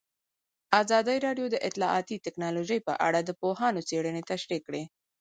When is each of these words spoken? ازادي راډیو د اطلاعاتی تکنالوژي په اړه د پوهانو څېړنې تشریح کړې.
ازادي 0.81 1.17
راډیو 1.25 1.47
د 1.51 1.55
اطلاعاتی 1.67 2.17
تکنالوژي 2.25 2.79
په 2.87 2.93
اړه 3.07 3.19
د 3.23 3.31
پوهانو 3.41 3.85
څېړنې 3.89 4.21
تشریح 4.31 4.59
کړې. 4.67 4.83